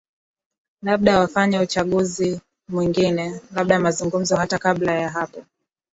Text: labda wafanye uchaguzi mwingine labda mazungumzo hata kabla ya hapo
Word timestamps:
labda 0.81 1.19
wafanye 1.19 1.59
uchaguzi 1.59 2.41
mwingine 2.69 3.39
labda 3.55 3.79
mazungumzo 3.79 4.35
hata 4.35 4.57
kabla 4.59 4.91
ya 4.95 5.09
hapo 5.09 5.45